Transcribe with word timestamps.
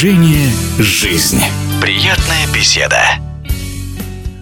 Движение 0.00 0.50
«Жизнь». 0.78 1.42
Приятная 1.82 2.46
беседа. 2.54 3.02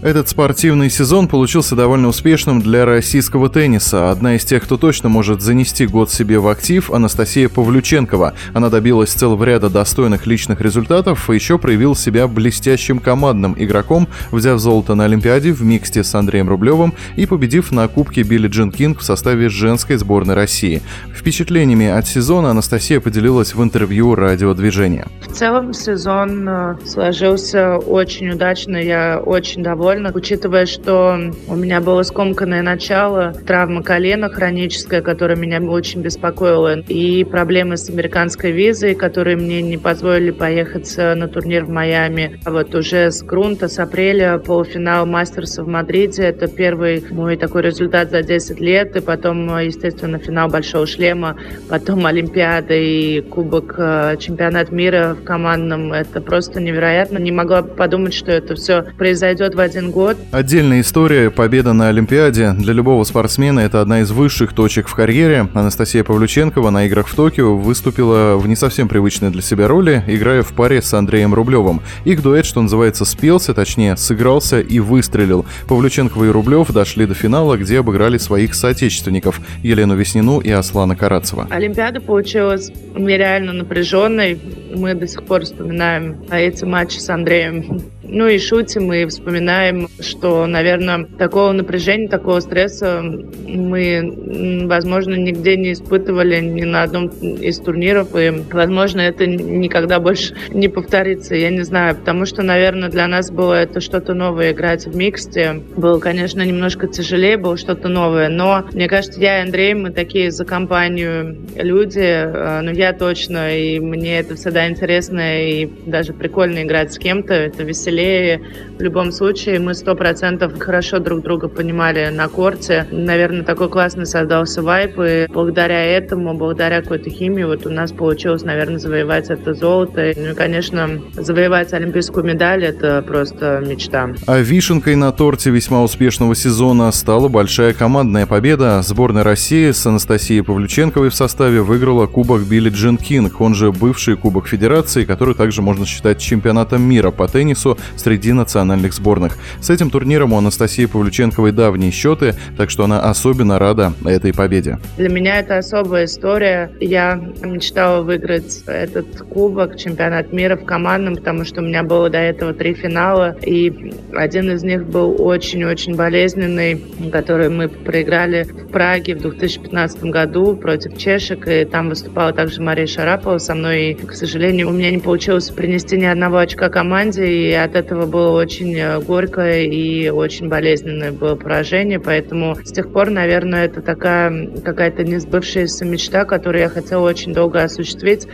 Этот 0.00 0.28
спортивный 0.28 0.90
сезон 0.90 1.26
получился 1.26 1.74
довольно 1.74 2.06
успешным 2.06 2.62
для 2.62 2.84
российского 2.84 3.48
тенниса. 3.48 4.12
Одна 4.12 4.36
из 4.36 4.44
тех, 4.44 4.62
кто 4.62 4.76
точно 4.76 5.08
может 5.08 5.42
занести 5.42 5.88
год 5.88 6.08
себе 6.08 6.38
в 6.38 6.46
актив, 6.46 6.92
Анастасия 6.92 7.48
Павлюченкова. 7.48 8.34
Она 8.54 8.70
добилась 8.70 9.10
целого 9.10 9.42
ряда 9.42 9.68
достойных 9.68 10.24
личных 10.24 10.60
результатов 10.60 11.28
и 11.28 11.34
еще 11.34 11.58
проявил 11.58 11.96
себя 11.96 12.28
блестящим 12.28 13.00
командным 13.00 13.56
игроком, 13.58 14.06
взяв 14.30 14.60
золото 14.60 14.94
на 14.94 15.06
Олимпиаде 15.06 15.50
в 15.50 15.62
миксте 15.62 16.04
с 16.04 16.14
Андреем 16.14 16.48
Рублевым 16.48 16.94
и 17.16 17.26
победив 17.26 17.72
на 17.72 17.88
Кубке 17.88 18.22
Билли 18.22 18.46
Джин 18.46 18.70
Кинг 18.70 19.00
в 19.00 19.02
составе 19.02 19.48
женской 19.48 19.96
сборной 19.96 20.36
России. 20.36 20.80
Впечатлениями 21.12 21.88
от 21.88 22.06
сезона 22.06 22.50
Анастасия 22.50 23.00
поделилась 23.00 23.52
в 23.52 23.62
интервью 23.64 24.14
радиодвижения. 24.14 25.08
В 25.26 25.32
целом 25.32 25.72
сезон 25.72 26.48
э, 26.48 26.76
сложился 26.86 27.78
очень 27.78 28.30
удачно, 28.30 28.76
я 28.76 29.18
очень 29.18 29.64
довольна 29.64 29.87
довольна, 29.88 30.12
учитывая, 30.14 30.66
что 30.66 31.18
у 31.48 31.56
меня 31.56 31.80
было 31.80 32.02
скомканное 32.02 32.60
начало, 32.60 33.32
травма 33.46 33.82
колена 33.82 34.28
хроническая, 34.28 35.00
которая 35.00 35.38
меня 35.38 35.62
очень 35.62 36.02
беспокоила, 36.02 36.80
и 36.80 37.24
проблемы 37.24 37.78
с 37.78 37.88
американской 37.88 38.50
визой, 38.52 38.94
которые 38.94 39.38
мне 39.38 39.62
не 39.62 39.78
позволили 39.78 40.30
поехать 40.30 40.94
на 40.98 41.26
турнир 41.26 41.64
в 41.64 41.70
Майами. 41.70 42.38
А 42.44 42.50
вот 42.50 42.74
уже 42.74 43.10
с 43.10 43.22
грунта, 43.22 43.68
с 43.68 43.78
апреля 43.78 44.36
полуфинал 44.36 45.06
Мастерса 45.06 45.64
в 45.64 45.68
Мадриде, 45.68 46.24
это 46.24 46.48
первый 46.48 47.02
мой 47.10 47.38
такой 47.38 47.62
результат 47.62 48.10
за 48.10 48.22
10 48.22 48.60
лет, 48.60 48.94
и 48.94 49.00
потом, 49.00 49.58
естественно, 49.58 50.18
финал 50.18 50.50
Большого 50.50 50.86
шлема, 50.86 51.36
потом 51.70 52.04
Олимпиада 52.04 52.74
и 52.74 53.22
Кубок 53.22 53.74
э, 53.78 54.16
Чемпионат 54.18 54.70
мира 54.70 55.16
в 55.18 55.24
командном. 55.24 55.94
Это 55.94 56.20
просто 56.20 56.60
невероятно. 56.60 57.16
Не 57.16 57.32
могла 57.32 57.62
подумать, 57.62 58.12
что 58.12 58.32
это 58.32 58.54
все 58.54 58.82
произойдет 58.98 59.54
в 59.54 59.60
один 59.60 59.77
один 59.78 59.90
год. 59.92 60.16
Отдельная 60.32 60.80
история– 60.80 61.30
победа 61.38 61.72
на 61.72 61.88
Олимпиаде. 61.88 62.52
Для 62.52 62.72
любого 62.72 63.04
спортсмена 63.04 63.60
это 63.60 63.80
одна 63.80 64.00
из 64.00 64.10
высших 64.10 64.52
точек 64.52 64.88
в 64.88 64.94
карьере. 64.94 65.48
Анастасия 65.54 66.02
Павлюченкова 66.02 66.70
на 66.70 66.86
играх 66.86 67.06
в 67.06 67.14
Токио 67.14 67.56
выступила 67.56 68.36
в 68.36 68.48
не 68.48 68.56
совсем 68.56 68.88
привычной 68.88 69.30
для 69.30 69.42
себя 69.42 69.68
роли, 69.68 70.02
играя 70.08 70.42
в 70.42 70.52
паре 70.52 70.82
с 70.82 70.92
Андреем 70.94 71.32
Рублевым. 71.32 71.80
Их 72.04 72.22
дуэт, 72.22 72.44
что 72.44 72.60
называется, 72.60 73.04
спелся, 73.04 73.54
точнее, 73.54 73.96
сыгрался 73.96 74.60
и 74.60 74.80
выстрелил. 74.80 75.46
Павлюченкова 75.68 76.24
и 76.24 76.28
Рублев 76.28 76.72
дошли 76.72 77.06
до 77.06 77.14
финала, 77.14 77.56
где 77.56 77.78
обыграли 77.78 78.18
своих 78.18 78.54
соотечественников– 78.54 79.40
Елену 79.62 79.94
Веснину 79.94 80.40
и 80.40 80.50
Аслана 80.50 80.96
Карацева. 80.96 81.46
Олимпиада 81.50 82.00
получилась 82.00 82.70
нереально 82.96 83.52
напряженной. 83.52 84.38
Мы 84.74 84.94
до 84.94 85.06
сих 85.06 85.22
пор 85.24 85.44
вспоминаем 85.44 86.16
эти 86.30 86.64
матчи 86.64 86.98
с 86.98 87.08
Андреем 87.08 87.82
ну 88.08 88.26
и 88.26 88.38
шутим, 88.38 88.92
и 88.92 89.06
вспоминаем, 89.06 89.88
что, 90.00 90.46
наверное, 90.46 91.04
такого 91.04 91.52
напряжения, 91.52 92.08
такого 92.08 92.40
стресса 92.40 93.02
мы, 93.02 94.66
возможно, 94.66 95.14
нигде 95.14 95.56
не 95.56 95.72
испытывали 95.72 96.40
ни 96.40 96.64
на 96.64 96.82
одном 96.82 97.08
из 97.08 97.58
турниров, 97.58 98.16
и, 98.16 98.42
возможно, 98.50 99.00
это 99.00 99.26
никогда 99.26 100.00
больше 100.00 100.34
не 100.50 100.68
повторится, 100.68 101.34
я 101.34 101.50
не 101.50 101.62
знаю, 101.62 101.96
потому 101.96 102.24
что, 102.24 102.42
наверное, 102.42 102.88
для 102.88 103.06
нас 103.06 103.30
было 103.30 103.54
это 103.54 103.80
что-то 103.80 104.14
новое 104.14 104.52
играть 104.52 104.86
в 104.86 104.96
миксте. 104.96 105.60
Было, 105.76 105.98
конечно, 105.98 106.42
немножко 106.42 106.86
тяжелее, 106.86 107.36
было 107.36 107.56
что-то 107.56 107.88
новое, 107.88 108.28
но, 108.28 108.64
мне 108.72 108.88
кажется, 108.88 109.20
я 109.20 109.40
и 109.40 109.42
Андрей, 109.42 109.74
мы 109.74 109.90
такие 109.90 110.30
за 110.30 110.44
компанию 110.44 111.36
люди, 111.56 112.00
э, 112.00 112.60
ну, 112.62 112.70
я 112.72 112.92
точно, 112.92 113.56
и 113.56 113.78
мне 113.78 114.20
это 114.20 114.34
всегда 114.34 114.68
интересно, 114.68 115.48
и 115.48 115.68
даже 115.86 116.12
прикольно 116.12 116.62
играть 116.62 116.92
с 116.92 116.98
кем-то, 116.98 117.34
это 117.34 117.62
веселее 117.64 117.97
веселее. 117.98 118.40
В 118.78 118.80
любом 118.80 119.10
случае, 119.10 119.58
мы 119.58 119.74
сто 119.74 119.96
процентов 119.96 120.56
хорошо 120.58 121.00
друг 121.00 121.22
друга 121.22 121.48
понимали 121.48 122.10
на 122.10 122.28
корте. 122.28 122.86
Наверное, 122.92 123.42
такой 123.42 123.68
классный 123.68 124.06
создался 124.06 124.62
вайп, 124.62 125.00
и 125.00 125.26
благодаря 125.28 125.84
этому, 125.84 126.34
благодаря 126.34 126.80
какой-то 126.80 127.10
химии, 127.10 127.42
вот 127.42 127.66
у 127.66 127.70
нас 127.70 127.90
получилось, 127.90 128.44
наверное, 128.44 128.78
завоевать 128.78 129.30
это 129.30 129.54
золото. 129.54 130.12
Ну 130.16 130.30
и, 130.30 130.34
конечно, 130.34 130.88
завоевать 131.14 131.72
олимпийскую 131.72 132.24
медаль— 132.24 132.64
это 132.66 133.02
просто 133.02 133.62
мечта. 133.66 134.10
А 134.26 134.38
вишенкой 134.38 134.94
на 134.94 135.10
торте 135.10 135.50
весьма 135.50 135.82
успешного 135.82 136.36
сезона 136.36 136.92
стала 136.92 137.28
большая 137.28 137.72
командная 137.74 138.26
победа. 138.26 138.80
Сборная 138.82 139.24
России 139.24 139.72
с 139.72 139.84
Анастасией 139.86 140.44
Павлюченковой 140.44 141.08
в 141.08 141.14
составе 141.14 141.62
выиграла 141.62 142.06
Кубок 142.06 142.42
Билли 142.42 142.70
Джин 142.70 142.96
Кинг, 142.96 143.40
он 143.40 143.56
же 143.56 143.72
бывший 143.72 144.16
Кубок 144.16 144.46
Федерации, 144.46 145.04
который 145.04 145.34
также 145.34 145.62
можно 145.62 145.84
считать 145.84 146.20
чемпионатом 146.20 146.82
мира 146.82 147.10
по 147.10 147.26
теннису 147.26 147.76
среди 147.96 148.32
национальных 148.32 148.94
сборных. 148.94 149.38
С 149.60 149.70
этим 149.70 149.90
турниром 149.90 150.32
у 150.32 150.38
Анастасии 150.38 150.86
Павлюченковой 150.86 151.52
давние 151.52 151.90
счеты, 151.90 152.34
так 152.56 152.70
что 152.70 152.84
она 152.84 153.00
особенно 153.00 153.58
рада 153.58 153.92
этой 154.04 154.32
победе. 154.32 154.78
Для 154.96 155.08
меня 155.08 155.40
это 155.40 155.58
особая 155.58 156.04
история. 156.04 156.70
Я 156.80 157.20
мечтала 157.42 158.02
выиграть 158.02 158.62
этот 158.66 159.20
кубок, 159.22 159.76
чемпионат 159.76 160.32
мира 160.32 160.56
в 160.56 160.64
командном, 160.64 161.16
потому 161.16 161.44
что 161.44 161.60
у 161.60 161.64
меня 161.64 161.82
было 161.82 162.10
до 162.10 162.18
этого 162.18 162.52
три 162.54 162.74
финала, 162.74 163.36
и 163.42 163.92
один 164.14 164.50
из 164.50 164.62
них 164.62 164.86
был 164.86 165.16
очень-очень 165.18 165.96
болезненный, 165.96 166.82
который 167.12 167.48
мы 167.48 167.68
проиграли 167.68 168.42
в 168.44 168.68
Праге 168.68 169.14
в 169.14 169.20
2015 169.20 170.04
году 170.04 170.56
против 170.56 170.96
чешек, 170.96 171.46
и 171.48 171.64
там 171.64 171.88
выступала 171.88 172.32
также 172.32 172.60
Мария 172.62 172.86
Шарапова 172.86 173.38
со 173.38 173.54
мной, 173.54 173.90
и, 173.90 173.94
к 173.94 174.12
сожалению, 174.12 174.68
у 174.68 174.72
меня 174.72 174.90
не 174.90 174.98
получилось 174.98 175.50
принести 175.50 175.96
ни 175.96 176.04
одного 176.04 176.38
очка 176.38 176.68
команде, 176.68 177.26
и 177.26 177.52
от 177.52 177.76
этого 177.78 178.06
было 178.06 178.38
очень 178.38 178.76
э, 178.76 179.00
горькое 179.00 179.66
и 179.66 180.10
очень 180.10 180.48
болезненное 180.48 181.12
было 181.12 181.34
поражение, 181.34 181.98
поэтому 181.98 182.56
с 182.56 182.72
тех 182.72 182.92
пор, 182.92 183.10
наверное, 183.10 183.64
это 183.64 183.80
такая 183.80 184.48
какая-то 184.64 185.04
несбывшаяся 185.04 185.84
мечта, 185.84 186.24
которую 186.24 186.62
я 186.62 186.68
хотела 186.68 187.06
очень 187.06 187.32
долго 187.32 187.62
осуществить. 187.62 188.26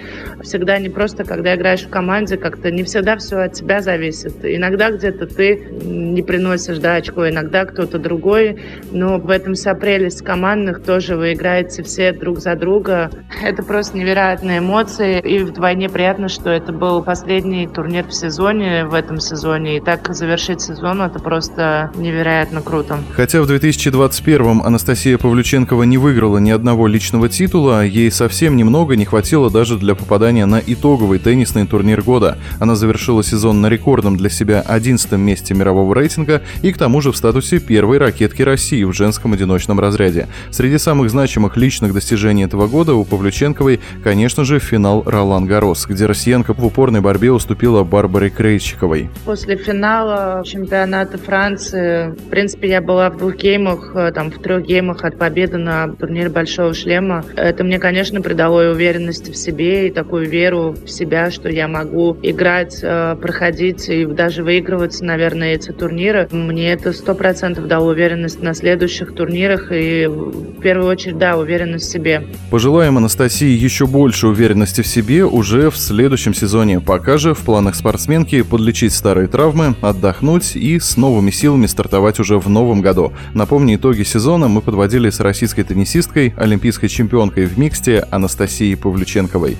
Всегда 0.43 0.79
не 0.79 0.89
просто, 0.89 1.25
когда 1.25 1.55
играешь 1.55 1.83
в 1.83 1.91
команде, 1.91 2.37
как-то 2.37 2.71
не 2.71 2.83
всегда 2.83 3.17
все 3.17 3.37
от 3.39 3.53
тебя 3.53 3.81
зависит. 3.81 4.37
Иногда 4.43 4.91
где-то 4.91 5.27
ты 5.27 5.57
не 5.85 6.23
приносишь 6.23 6.79
да, 6.79 6.97
очко, 6.97 7.29
иногда 7.29 7.65
кто-то 7.65 7.99
другой, 7.99 8.61
но 8.91 9.19
в 9.19 9.31
этом 9.31 9.55
вся 9.55 9.75
прелесть 9.75 10.23
командных 10.23 10.83
тоже 10.83 11.17
вы 11.17 11.35
играете 11.35 11.83
все 11.83 12.13
друг 12.13 12.39
за 12.39 12.57
друга. 12.57 13.11
Это 13.43 13.63
просто 13.63 13.97
невероятные 13.99 14.59
эмоции, 14.59 15.21
и 15.21 15.39
вдвойне 15.41 15.89
приятно, 15.89 16.29
что 16.29 16.51
это 16.51 16.73
был 16.73 17.03
последний 17.03 17.69
турнир 17.69 18.07
в 18.07 18.15
сезоне 18.15 18.85
в 18.85 18.95
этом 18.95 19.19
сезоне. 19.19 19.34
И 19.35 19.81
так 19.81 20.15
завершить 20.15 20.61
сезон 20.61 21.03
это 21.03 21.19
просто 21.19 21.91
невероятно 21.97 22.63
круто. 22.63 22.99
Хотя 23.15 23.43
в 23.43 23.51
2021-м 23.51 24.63
Анастасия 24.63 25.19
Павлюченкова 25.19 25.83
не 25.83 25.99
выиграла 25.99 26.39
ни 26.39 26.51
одного 26.51 26.87
личного 26.87 27.29
титула, 27.29 27.85
ей 27.85 28.13
совсем 28.13 28.57
немного 28.57 28.95
не 28.95 29.05
хватило 29.05 29.51
даже 29.51 29.77
для 29.77 29.97
попадания 29.97 30.47
на 30.47 30.63
итоговый 30.65 31.19
теннисный 31.19 31.67
турнир 31.67 32.03
года. 32.03 32.39
Она 32.61 32.77
завершила 32.77 33.25
сезон 33.25 33.61
на 33.61 33.69
рекордном 33.69 34.17
для 34.17 34.31
себя 34.31 34.61
11 34.61 35.11
месте 35.13 35.53
мирового 35.53 35.95
рейтинга 35.95 36.43
и 36.63 36.73
к 36.73 36.79
тому 36.79 37.01
же 37.01 37.11
в 37.11 37.17
статусе 37.17 37.59
первой 37.59 37.99
ракетки 37.99 38.43
России 38.43 38.85
в 38.85 38.93
женском 38.93 39.33
одиночном 39.33 39.81
разряде. 39.81 40.29
Среди 40.53 40.79
самых 40.79 41.11
значимых 41.11 41.57
личных 41.57 41.93
достижений 41.93 42.45
этого 42.45 42.69
года 42.69 42.95
у 42.95 43.05
Павлюченковой, 43.05 43.81
конечно 44.05 44.45
же, 44.45 44.61
финал 44.61 45.03
Ролан 45.05 45.47
Гарос, 45.47 45.87
где 45.87 46.07
россиянка 46.07 46.55
в 46.55 46.65
упорной 46.65 47.01
борьбе 47.01 47.33
уступила 47.33 47.83
Барбаре 47.83 48.31
Крейчиковой. 48.31 49.11
После 49.25 49.57
финала 49.57 50.43
чемпионата 50.45 51.17
Франции, 51.17 52.09
в 52.11 52.29
принципе, 52.29 52.69
я 52.69 52.83
была 52.83 53.09
в 53.09 53.17
двух 53.17 53.37
геймах, 53.37 53.93
э, 53.95 54.13
там, 54.13 54.31
в 54.31 54.39
трех 54.39 54.67
геймах 54.67 55.03
от 55.03 55.19
победы 55.19 55.57
на 55.57 55.89
турнире 55.89 56.29
Большого 56.29 56.75
Шлема. 56.75 57.25
Это 57.35 57.65
мне, 57.65 57.79
конечно, 57.79 58.21
придало 58.21 58.67
и 58.67 58.73
уверенности 58.73 59.31
в 59.31 59.37
себе, 59.37 59.89
и 59.89 59.91
такую 59.91 60.29
веру 60.29 60.73
в 60.73 60.91
себя, 60.91 61.31
что 61.31 61.49
я 61.49 61.69
могу 61.69 62.19
играть, 62.23 62.81
э, 62.83 63.17
проходить 63.17 63.89
и 63.89 64.05
даже 64.05 64.45
выигрывать, 64.45 65.01
наверное, 65.01 65.55
эти 65.55 65.71
турниры. 65.71 66.29
Мне 66.31 66.73
это 66.73 66.93
сто 66.93 67.15
процентов 67.15 67.67
дало 67.67 67.93
уверенность 67.93 68.43
на 68.43 68.53
следующих 68.53 69.15
турнирах 69.15 69.69
и, 69.73 70.07
в 70.07 70.61
первую 70.61 70.91
очередь, 70.91 71.17
да, 71.17 71.39
уверенность 71.39 71.87
в 71.87 71.91
себе. 71.91 72.25
Пожелаем 72.51 72.99
Анастасии 72.99 73.49
еще 73.49 73.87
больше 73.87 74.29
уверенности 74.29 74.83
в 74.83 74.87
себе 74.87 75.25
уже 75.25 75.71
в 75.71 75.79
следующем 75.79 76.35
сезоне. 76.35 76.81
Пока 76.81 77.17
же 77.17 77.33
в 77.33 77.41
планах 77.41 77.75
спортсменки 77.75 78.43
подлечить 78.43 78.93
старые 79.15 79.29
травмы, 79.29 79.77
отдохнуть 79.81 80.57
и 80.57 80.81
с 80.81 80.97
новыми 80.97 81.31
силами 81.31 81.67
стартовать 81.67 82.19
уже 82.19 82.37
в 82.41 82.49
новом 82.49 82.81
году. 82.81 83.13
Напомню, 83.33 83.77
итоги 83.77 84.03
сезона 84.03 84.49
мы 84.49 84.61
подводили 84.61 85.09
с 85.09 85.21
российской 85.21 85.63
теннисисткой, 85.63 86.35
олимпийской 86.37 86.89
чемпионкой 86.89 87.45
в 87.45 87.57
миксте 87.57 88.09
Анастасией 88.11 88.77
Павлюченковой. 88.77 89.57